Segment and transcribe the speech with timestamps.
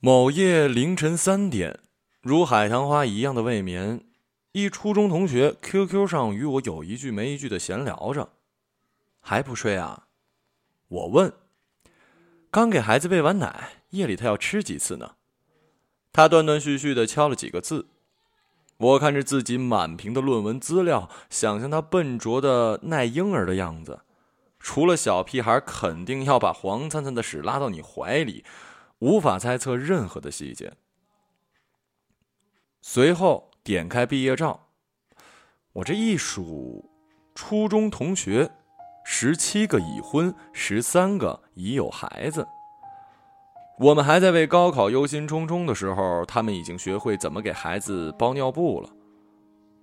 [0.00, 1.80] 某夜凌晨三点，
[2.22, 4.04] 如海棠花一样的未眠，
[4.52, 8.28] 一初中同学 QQ 上与我有一句没一句的闲聊着，
[9.20, 10.06] 还不睡啊？
[10.86, 11.32] 我问。
[12.48, 15.16] 刚给孩子喂完奶，夜里他要吃几次呢？
[16.12, 17.88] 他断断续续的敲了几个字。
[18.76, 24.02] 我看着自己满屏的论文资料，想象他笨拙的耐婴儿的样子，
[24.60, 28.44] 除了小屁孩肯定要把黄灿灿的屎拉到你怀里。
[29.00, 30.72] 无法猜测任何的细节。
[32.80, 34.68] 随后点开毕业照，
[35.72, 36.90] 我这一数，
[37.34, 38.50] 初中同学，
[39.04, 42.46] 十七个已婚，十三个已有孩子。
[43.78, 48.90] 我们还在为高考忧心忡忡的时候，他们已经学会怎么给孩子包尿布了。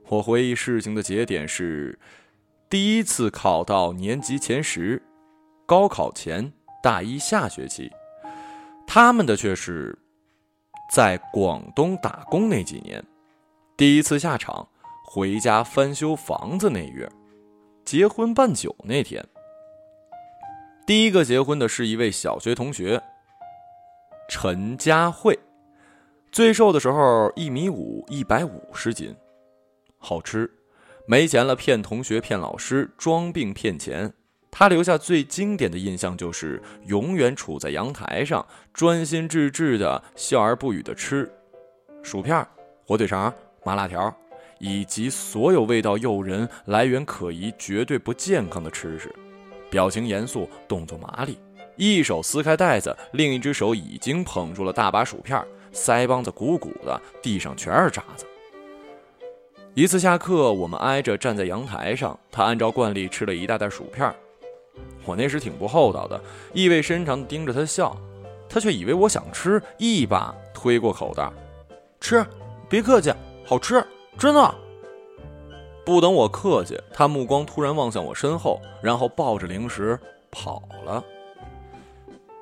[0.07, 1.97] 我回忆事情的节点是，
[2.69, 5.01] 第一次考到年级前十，
[5.65, 6.51] 高考前
[6.83, 7.89] 大一下学期。
[8.87, 9.97] 他们的却是，
[10.91, 13.03] 在广东打工那几年，
[13.75, 14.67] 第一次下场，
[15.05, 17.09] 回家翻修房子那月，
[17.83, 19.25] 结婚办酒那天。
[20.85, 23.01] 第一个结婚的是一位小学同学，
[24.29, 25.37] 陈佳慧，
[26.31, 29.15] 最瘦的时候一米五，一百五十斤，
[29.97, 30.49] 好吃，
[31.07, 34.13] 没钱了骗同学骗老师，装病骗钱。
[34.57, 41.29] 他留下最经典的印象就是永远处在阳台上，专心致志的笑而不语的吃
[42.01, 42.47] 薯片、
[42.87, 43.33] 火腿肠、
[43.65, 44.15] 麻辣条，
[44.59, 49.13] 以及所有味道诱人、来源可疑、绝对不健康的吃食。
[49.69, 51.37] 表情严肃，动作麻利，
[51.75, 58.25] 一手撕开袋子，另一只手已经捧住了大把薯片，腮帮子鼓鼓的，地上全是渣子。
[59.73, 64.15] 一次下课，我们挨着站在阳台上，他按照惯例吃了一大袋薯片。
[65.05, 66.19] 我那时挺不厚道的，
[66.53, 67.95] 意味深长地盯着他笑，
[68.49, 71.31] 他却以为我想吃，一把推过口袋，
[71.99, 72.25] 吃，
[72.67, 73.13] 别客气，
[73.45, 73.85] 好吃，
[74.17, 74.55] 真的。
[75.85, 79.99] 不等我客气，他目光突然望向我身后，然后抱着零食
[80.31, 81.03] 跑了。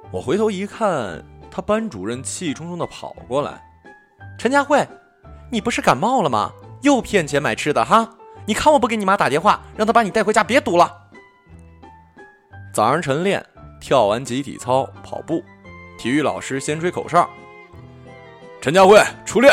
[0.09, 1.21] 我回头一看，
[1.51, 3.61] 他班主任气冲冲地跑过来
[4.39, 4.88] ：“陈佳慧，
[5.51, 6.53] 你不是感冒了吗？
[6.81, 8.09] 又骗钱买吃的哈？
[8.45, 11.00] 你看我不给你妈打电话，让她把你带回家，别堵了。”
[12.73, 13.45] 早上晨练，
[13.79, 15.44] 跳完集体操、跑步，
[15.95, 17.29] 体育老师先吹口哨。
[18.59, 19.51] 陈佳慧出列，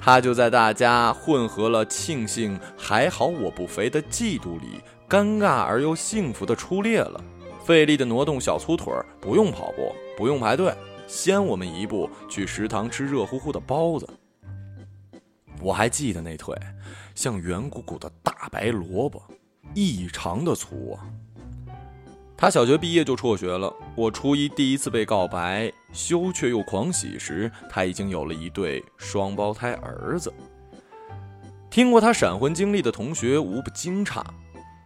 [0.00, 7.22] 他就在大家混合了庆幸还好我不肥的嫉妒里，尴尬而又幸福的出列了，
[7.62, 10.74] 费力的挪动小粗腿儿，不用跑步，不用排队，
[11.06, 14.08] 先我们一步去食堂吃热乎乎的包子。
[15.60, 16.56] 我还记得那腿，
[17.14, 19.22] 像圆鼓鼓的大白萝卜，
[19.74, 21.04] 异常的粗啊。
[22.36, 23.72] 他小学毕业就辍学了。
[23.94, 30.32] 我初一第一次被告白，羞却又狂喜时，他已经有了一对双胞胎儿子。
[31.70, 34.22] 听过他闪婚经历的同学无不惊诧。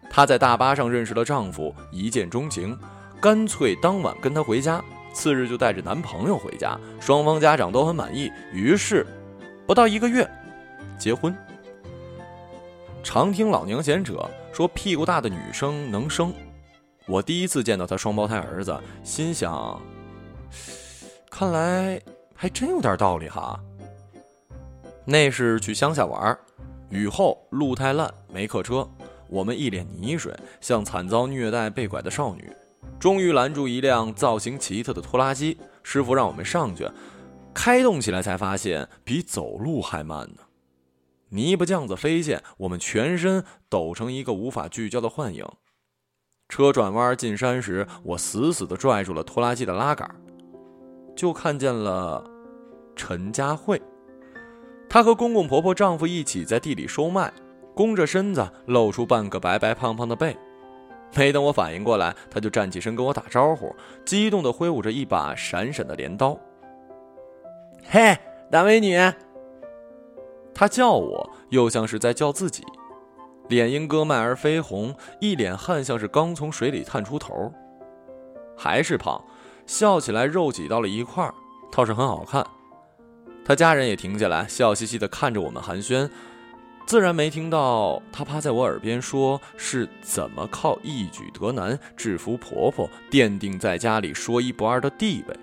[0.09, 2.77] 她在大巴上认识了丈夫，一见钟情，
[3.21, 4.83] 干脆当晚跟他回家，
[5.13, 9.07] 次日就带着男朋友回家，双方家长都很满意，于是
[9.67, 10.29] 不到一个月，
[10.99, 11.37] 结婚。
[13.03, 16.33] 常听老娘贤者说，屁股大的女生能生。
[17.11, 19.83] 我第一次见到他双胞胎儿子，心想：
[21.29, 22.01] 看来
[22.37, 23.59] 还真有点道理哈。
[25.05, 26.39] 那是去乡下玩，
[26.89, 28.89] 雨后路太烂，没客车，
[29.29, 32.49] 我们一脸泥水，像惨遭虐待被拐的少女。
[33.01, 36.89] 终于拦住一辆造型奇特的拖拉机，师傅让我们上去，
[37.53, 40.43] 开动起来才发现比走路还慢呢。
[41.31, 45.45] 泥巴酱子飞溅，我们全身抖成一个无法聚焦的幻影。
[46.51, 50.07] 车转弯进山时，我死死地拽住了拖拉机的拉杆，
[51.17, 52.23] 就看见了
[52.97, 53.81] 陈佳慧。
[54.89, 57.33] 她和公公婆婆、丈夫一起在地里收麦，
[57.75, 60.37] 弓着身子，露出半个白白胖胖的背。
[61.15, 63.75] 没等我反应过来，她就站起身跟我打招呼，
[64.05, 66.37] 激动地挥舞着一把闪闪的镰刀。
[67.89, 68.19] “嘿，
[68.51, 68.99] 大美女！”
[70.53, 72.65] 她叫我，又像是在叫自己。
[73.51, 77.53] 脸因割脉而绯红，一脸汗，像是刚从水里探出头。
[78.57, 79.23] 还是胖，
[79.67, 81.35] 笑起来肉挤到了一块儿，
[81.73, 82.47] 倒是很好看。
[83.45, 86.09] 他家人也停下来，笑嘻嘻地看着我们寒暄，
[86.87, 95.37] 自然没听到他趴在我耳边说是怎么靠一举得男制服婆婆，奠定在家里说一不二的地位。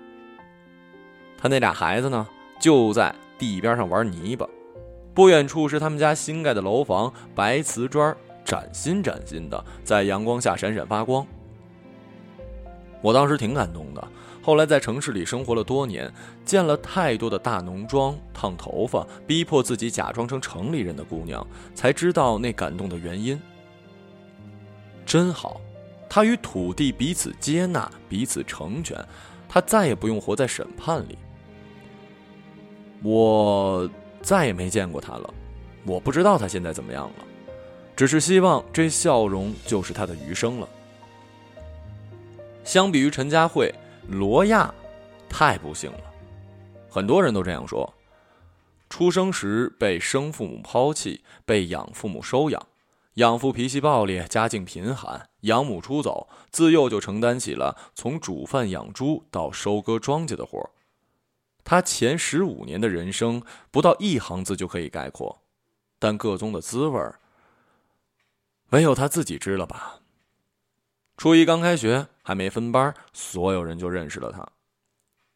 [1.36, 2.26] 他那俩孩子呢，
[2.58, 4.48] 就在地边上玩泥巴。
[5.18, 11.26] 不远处是他们家新盖的楼房，白瓷砖崭新崭新的，在阳光下闪闪发光。
[13.00, 14.08] 我当时挺感动的，
[14.40, 16.08] 后来在城市里生活了多年，
[16.44, 21.44] 见了太多的大浓妆、烫头发、逼迫自己假装成城里人的姑娘，
[21.74, 23.36] 才知道那感动的原因。
[25.04, 25.60] 真好，
[26.08, 28.96] 他与土地彼此接纳，彼此成全，
[29.48, 31.18] 他再也不用活在审判里。
[33.02, 33.90] 我
[34.22, 35.34] 再也没见过他了，
[35.84, 37.24] 我不知道他现在怎么样了，
[37.96, 40.68] 只是希望这笑容就是他的余生了。
[42.64, 43.74] 相比于陈佳慧。
[44.10, 44.72] 罗亚，
[45.28, 46.00] 太不幸了，
[46.88, 47.92] 很多人都这样说。
[48.88, 52.66] 出生时被生父母抛弃，被养父母收养，
[53.14, 60.70] 养父脾气暴烈，家境贫寒，养母出走，自幼就承担起了从煮饭养猪到收割庄稼的活儿。
[61.68, 65.42] 他前十五年的人生，不到一行字就可以概括，
[65.98, 67.16] 但个中的滋味儿，
[68.70, 69.96] 唯有他自己知了吧。
[71.18, 74.48] 初一刚开学，还没分班，所有人就认识了他。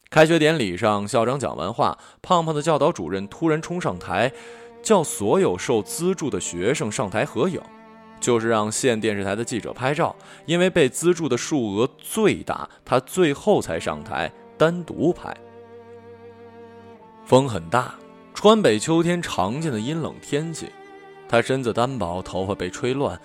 [0.09, 4.33] 开学典礼上，校长讲完话，胖胖的教导主任突然冲上台，
[4.83, 7.61] 叫所有受资助的学生上台合影，
[8.19, 10.17] 就是让县电视台的记者拍照。
[10.47, 15.37] 因为被资助的数额最大，他最后才上台单独拍。
[17.33, 17.95] 风很大，
[18.35, 20.71] 川北秋天常见的阴冷天气，
[21.27, 23.19] 他身子单薄，头发被吹乱。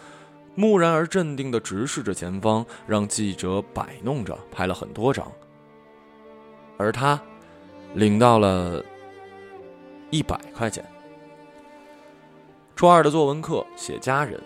[0.56, 5.30] 木然而镇定地直视着前方，让记者摆弄着拍了很多张。
[6.78, 7.22] 而他，
[7.96, 8.82] 领到了
[10.10, 10.90] 一百块钱。
[12.78, 14.42] 初二的作文课写家人，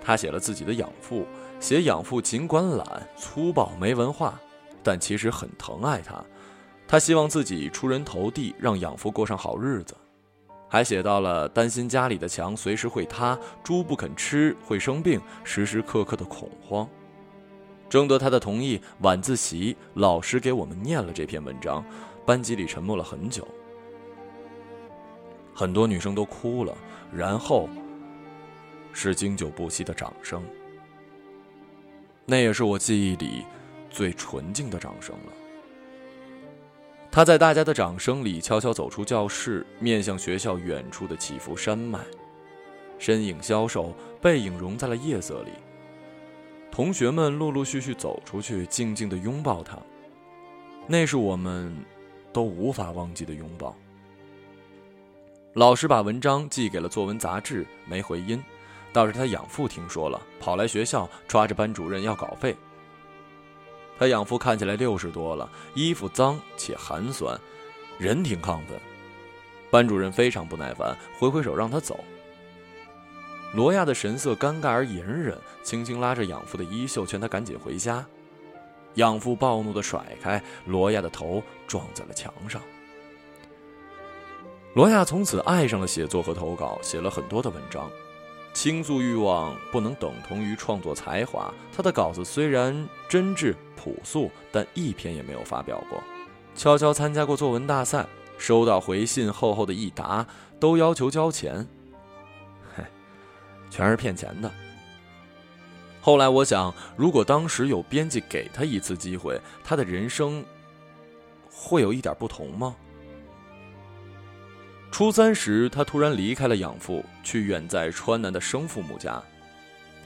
[0.00, 1.26] 他写了自己的养父，
[1.60, 4.40] 写养父尽管懒、粗暴、没文化，
[4.82, 6.24] 但其实很疼爱他。
[6.92, 9.96] 他希望自己出人头地，让养父过上好日子。
[10.68, 16.86] 还写到了担心家里的墙随时会塌，猪不肯吃会生病，时时刻刻的恐慌。
[17.88, 21.82] 征得他的同意，晚自习老师给我们念了这篇文章，
[22.26, 23.48] 班级里沉默了很久，
[25.54, 26.76] 很多女生都哭了，
[27.10, 27.70] 然后
[28.92, 30.44] 是经久不息的掌声。
[32.26, 33.46] 那也是我记忆里
[33.88, 35.32] 最纯净的掌声了。
[37.14, 42.00] 他在大家的掌声里悄悄走出教室，面向学校远处的起伏山脉，
[42.98, 45.50] 身影消瘦，背影融在了夜色里。
[46.70, 49.76] 同学们陆陆续续走出去，静静的拥抱他，
[50.86, 51.76] 那是我们
[52.32, 53.76] 都无法忘记的拥抱。
[55.52, 58.42] 老师把文章寄给了作文杂志，没回音，
[58.90, 62.56] 倒是他养父听说了，跑来学校抓着班主任要稿费。
[64.02, 67.40] 他养父看起来六十多了，衣服脏且寒酸，
[67.98, 68.76] 人挺亢奋。
[69.70, 72.02] 班主任非常不耐烦，挥挥手让他走。
[73.54, 78.04] 罗亚的神色尴尬而隐忍，轻轻拉着养父的衣袖，劝他赶紧回家。
[78.94, 82.60] 养父暴怒的甩开罗亚的头，撞在了墙上。
[84.74, 87.88] 罗亚从此爱上了写作和投稿，写了很多的文章。
[88.52, 91.52] 倾诉欲望不能等同于创作才华。
[91.74, 96.02] 他的稿子虽然真挚朴素，但一篇也没有发表过。
[96.54, 98.06] 悄悄参加过作文大赛，
[98.36, 100.26] 收到回信厚厚的一沓，
[100.60, 101.66] 都要求交钱。
[102.76, 102.84] 嘿，
[103.70, 104.50] 全是骗钱的。
[106.00, 110.44] 后来我想，如果当时有编辑给他一次机会，他的人生
[111.50, 112.76] 会有一点不同吗？
[114.92, 119.20] 初三时，他突然离开了养父，去远在川南的生父母家。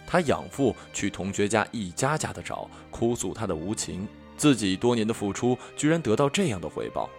[0.07, 7.11] 他养父去同学家一家家的找，哭诉他的无情，自己多年的付出居然得到这样的回报。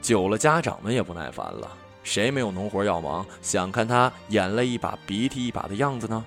[0.00, 1.70] 久了，家长们也不耐烦了，
[2.02, 6.24] 谁没有农活要忙，想看他眼泪一把鼻涕一把的样子呢？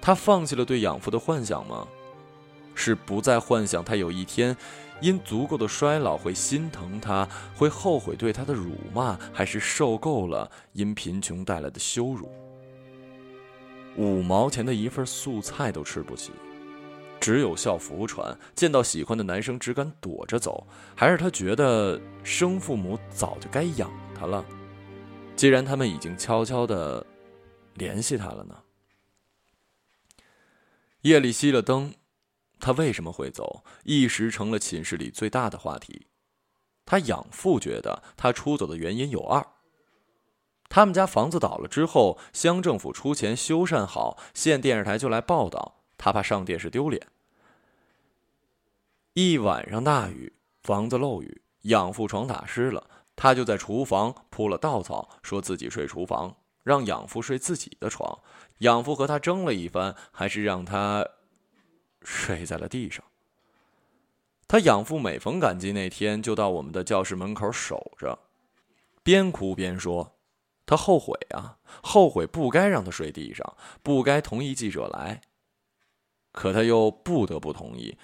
[0.00, 1.86] 他放弃了对养父的幻想吗？
[2.76, 4.56] 是不再幻想他有一天。
[5.02, 12.30] 因足够的衰老会心疼他，会后悔对他的辱骂，还是受够了因贫穷带来的羞辱？
[13.96, 16.32] 五毛钱的一份素菜都吃不起，
[17.20, 24.42] 只有校服穿，见到喜欢的男生只敢躲着走，还是他觉得生父母早就该养他了？
[25.36, 27.04] 既然他们已经悄悄的
[27.74, 28.56] 联系他了呢？
[31.02, 31.92] 夜里熄了灯。
[32.58, 33.64] 他为什么会走？
[33.84, 36.06] 一时成了寝室里最大的话题。
[36.84, 39.44] 他养父觉得他出走的原因有二：
[40.68, 47.08] 他们家房子倒了之后，乡政府出钱修缮好，县电视台就来报道，他怕上电视丢脸。
[49.14, 50.32] 一晚上大雨，
[50.62, 58.20] 房子漏雨，养父床打湿了，他就在厨房铺了稻草，说自己睡厨房，让养父睡自己的床。
[58.58, 61.04] 养父和他争了一番，还是让他。
[62.06, 63.04] 睡在了地上。
[64.46, 68.20] 他养父每逢赶集那天，就到我们的教室门口守着，
[69.02, 70.16] 边哭边说
[70.64, 75.20] ：“他后悔啊，后悔不该让他睡地上，不该同意记者来。
[76.30, 77.98] 可他又不得不同意，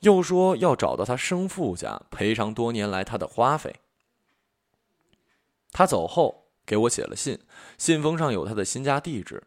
[0.00, 3.76] 又说要找到他生父家赔偿多年来他的花费。”
[5.70, 7.38] 他走后给我写了信，
[7.78, 9.44] 信封上有他的新家地址。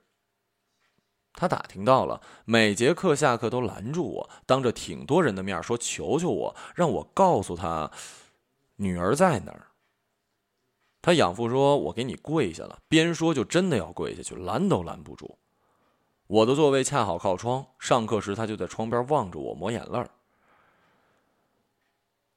[1.40, 7.92] 他打听到了，每节课下课都拦住我，当着挺多人的面说：“求求我，让我告诉他，
[8.78, 9.68] 女儿在哪儿。”
[11.00, 15.38] 他养父说：“我给你跪下了。”边说就真的要跪下去，拦都拦不住。
[16.26, 20.10] 我的座位恰好靠窗，上课时他就在窗边望着我，抹眼泪儿。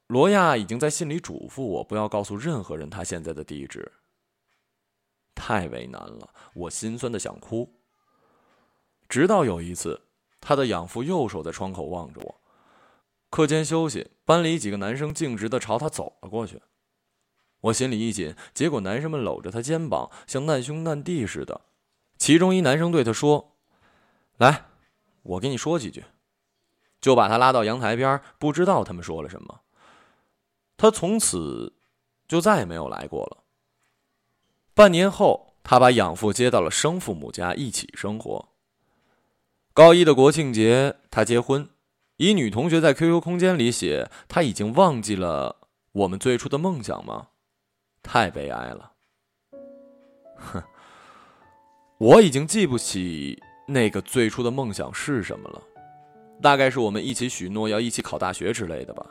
[0.09, 3.91] 罗亚已经在信里嘱咐我，不要告诉任何人他现在的地址。
[5.35, 7.80] 太为难了，我心酸的想哭。
[9.11, 10.01] 直到有一次，
[10.41, 12.41] 他的养父又守在窗口望着我。
[13.29, 16.63] 课间休息，班里几个男生径直的朝他走了过去。
[17.63, 21.61] 我心里一紧，结果男生们搂着他肩膀，像难兄难弟似的。
[22.19, 23.57] 其中一男生对他说
[24.39, 24.67] ：“来，
[25.23, 26.05] 我跟你说几句。”
[27.01, 29.63] 就把他拉到阳台边，不知道他们说了什么。
[30.77, 31.73] 他从此
[32.29, 33.39] 就再也没有来过了。
[34.73, 38.50] 半年后，他把养父接到了生父母家一起生活。
[39.73, 41.69] 高一的国庆节，他结婚。
[42.17, 45.57] 一女同学在 QQ 空间里写：“他已经忘记了
[45.93, 47.29] 我们最初的梦想吗？”
[48.03, 48.93] 太悲哀了。
[50.37, 50.63] 哼，
[51.99, 55.63] 我已经记不起那个最初的梦想是什么了。
[56.43, 59.07] 大概是我们一起许诺要一起考大学之类的吧。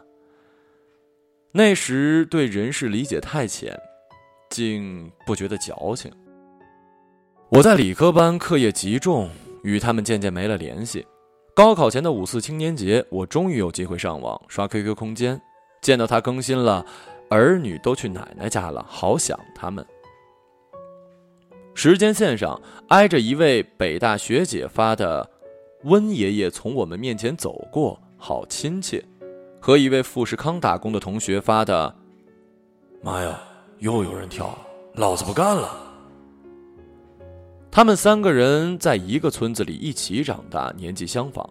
[1.51, 3.80] 那时对人事理解太浅，
[4.50, 6.12] 竟不觉得矫情。
[7.50, 9.30] 我在理科班，课业极重。
[9.63, 11.06] 与他们渐渐没了联系。
[11.56, 15.42] 高考前的五四青年节，我终于有机会上网刷 QQ 空间，
[15.82, 16.86] 见到他更新了
[17.30, 19.86] “儿女都去奶奶家了，好想他们”。
[21.75, 25.30] 时间线上挨着一位北大学姐发的
[25.84, 29.04] “温爷爷从我们面前走过，好亲切”，
[29.60, 31.94] 和一位富士康打工的同学发的
[33.04, 33.39] “妈呀，
[33.80, 34.58] 又有人跳，
[34.94, 35.88] 老子不干了”。
[37.71, 41.47] 他们三个人在一个村子里一起长大，年纪相仿。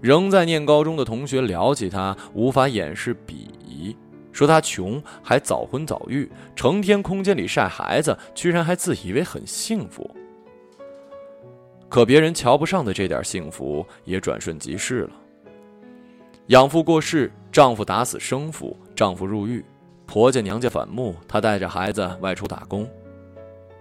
[0.00, 3.96] 仍在念高中的同学聊起他，无法掩饰鄙夷，
[4.30, 10.08] 说他穷，还早婚早育，成天空间里晒孩子，居然还自以为很幸福。
[11.88, 15.10] 可别人瞧不上的这点幸福，也转瞬即逝了。
[16.48, 19.64] 养父过世，丈夫打死生父，丈夫入狱，
[20.04, 22.86] 婆家娘家反目，她带着孩子外出打工。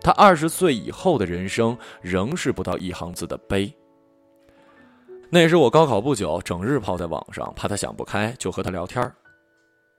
[0.01, 3.73] 他二十岁以后的人生仍是不到一行字的悲。
[5.29, 9.09] 那时我高考不久，整日泡在网上，怕他想不开，就和他聊天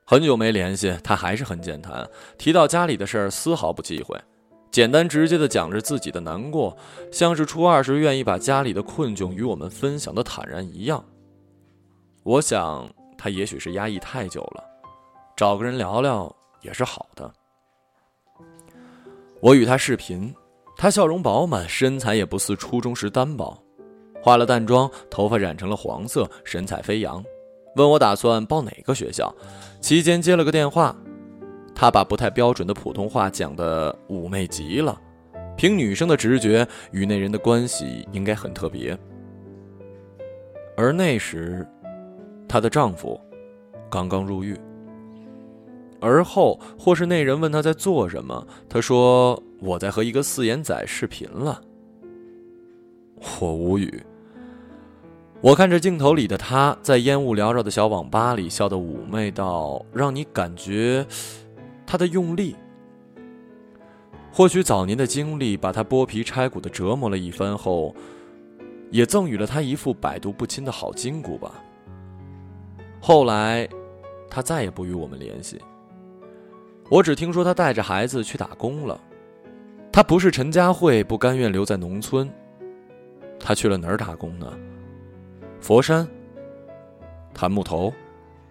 [0.04, 2.06] 很久没联系，他还是很健谈，
[2.36, 4.20] 提到家里的事儿丝毫不忌讳，
[4.70, 6.76] 简单直接的讲着自己的难过，
[7.10, 11.02] 像是初二时愿意把家里的困窘与我们分享的坦然一样。
[12.24, 14.62] 我想他也许是压抑太久了，
[15.36, 17.32] 找个人聊聊也是好的。
[19.42, 20.32] 我与她视频，
[20.76, 23.60] 她笑容饱满，身材也不似初中时单薄，
[24.22, 27.20] 化了淡妆，头发染成了黄色，神采飞扬。
[27.74, 29.34] 问我打算报哪个学校，
[29.80, 30.96] 期间接了个电话，
[31.74, 34.96] 她把不太标准的普通话讲得妩媚极了。
[35.56, 38.96] 凭女生的直觉，与那人的关系应该很特别。
[40.76, 41.66] 而那时，
[42.48, 43.20] 她的丈夫
[43.90, 44.56] 刚刚入狱。
[46.02, 51.62] 而后，或是那人问他在做什么，他说：“我在和一个四眼仔视频了。”
[53.40, 54.02] 我无语。
[55.40, 61.06] 我看着镜头里的他，在烟雾缭绕的小网吧里笑得妩媚到让你感觉
[61.86, 62.56] 他的用力。
[64.32, 67.94] 或许早年的经历把他剥皮拆骨的折磨了一番后，
[68.90, 71.62] 也赠予了他一副百毒不侵的好筋骨吧。
[73.00, 73.68] 后来，
[74.30, 75.60] 他再也不与我们联系。
[76.92, 79.00] 我只听说他带着孩子去打工了，
[79.90, 82.30] 他不是陈佳慧，不甘愿留在农村。
[83.40, 84.52] 他去了哪儿打工呢？
[85.58, 86.06] 佛山、
[87.32, 87.90] 檀木头，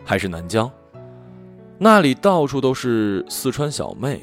[0.03, 0.71] 还是南疆？
[1.77, 4.19] 那里到处都是四川小妹，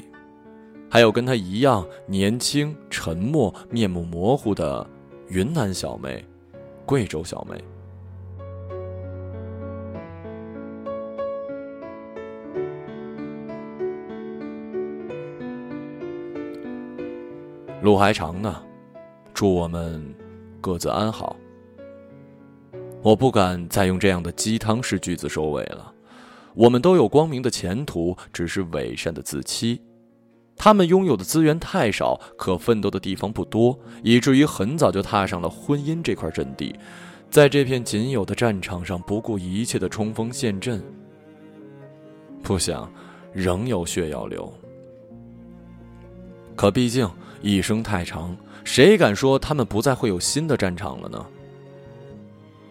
[0.91, 4.85] 还有跟他一样年轻、沉默、面目模糊的
[5.29, 6.25] 云南小妹、
[6.85, 7.57] 贵州小妹。
[17.81, 18.61] 路还长呢，
[19.33, 20.03] 祝我们
[20.59, 21.35] 各自安好。
[23.01, 23.15] 我。
[23.15, 25.93] 不敢再用这样的鸡汤式句子收尾了。
[26.55, 29.81] 我们都有光明的前途，只是伪善的自欺。
[30.57, 36.77] 他们拥有的资源太少，可奋斗的地方不多，以至于很早就踏上了婚姻这块阵地，
[37.29, 40.83] 在这片仅有的战场上不顾一切的冲锋陷阵。
[42.43, 42.91] 不想，
[43.31, 44.51] 仍有血要流。
[46.57, 47.09] 可毕竟
[47.41, 51.25] 一生太长，谁敢说他们不再会有新的战场了呢？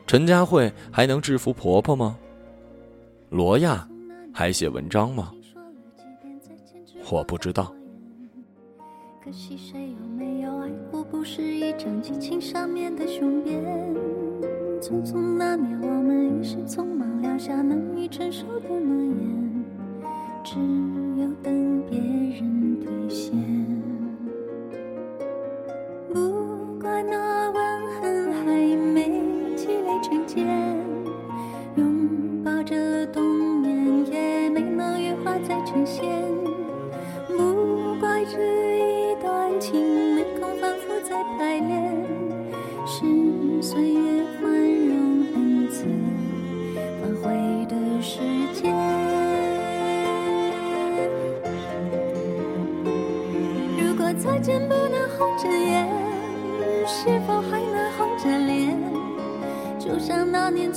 [0.06, 2.16] 陈佳慧还能制服婆婆吗？
[3.30, 3.86] 罗亚
[4.32, 5.32] 还写文章吗？
[7.10, 7.74] 我不知道。
[9.24, 11.04] 可惜谁有没有爱过？
[11.04, 13.62] 不是一张激情上面的雄辩。
[14.80, 19.64] 匆匆那年，我们一时匆忙撂下难以承受的诺言，
[20.44, 20.56] 只
[21.20, 23.32] 有等别人兑现。
[26.12, 27.56] 不怪那吻
[28.00, 29.22] 痕还没
[29.56, 30.46] 积累成茧，
[31.76, 33.22] 拥抱着冬
[33.60, 36.04] 眠也没能羽化再成仙。
[37.28, 38.38] 不怪这
[38.78, 39.38] 一段。
[39.60, 41.92] 情没空反复再排练，
[42.86, 45.84] 是岁月宽容恩赐
[47.02, 48.20] 反悔的时
[48.54, 48.72] 间。
[53.80, 55.77] 如果再见不能红着眼，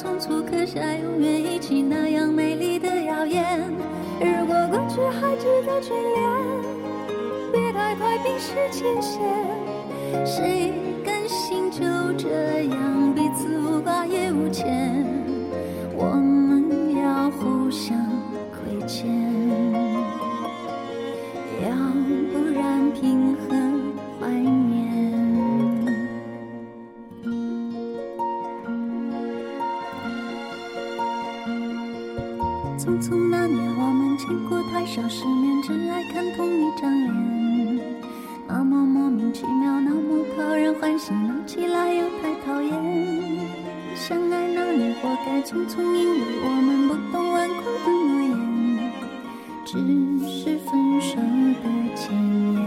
[0.01, 3.71] 匆匆刻下永远一起那样美丽的谣言。
[4.19, 6.17] 如果过去还值得眷恋。
[7.51, 9.21] 别太快冰释前嫌，
[10.25, 10.73] 谁
[11.05, 11.81] 甘心就
[12.17, 12.90] 这样
[49.71, 49.77] 只
[50.27, 52.11] 是分手的前
[52.51, 52.59] 言。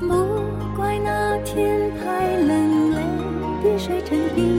[0.00, 0.06] 不
[0.74, 2.96] 怪那天太冷，泪
[3.62, 4.57] 滴水成冰，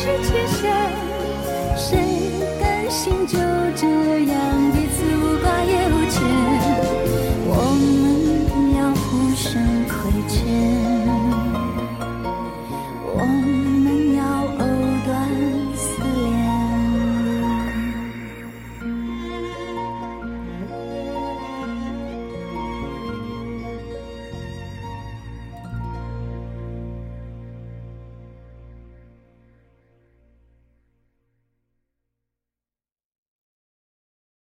[0.00, 0.72] 是缺陷，
[1.76, 1.98] 谁
[2.60, 3.36] 甘心就
[3.74, 3.84] 这
[4.30, 4.67] 样？